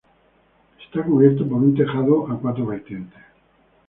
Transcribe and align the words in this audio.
Está 0.83 1.03
cubierto 1.05 1.47
por 1.47 1.59
un 1.59 1.75
tejado 1.75 2.25
a 2.31 2.39
cuatro 2.39 2.65
vertientes. 2.65 3.21